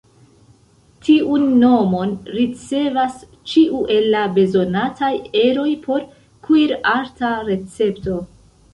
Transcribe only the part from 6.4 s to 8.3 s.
kuir-arta recepto.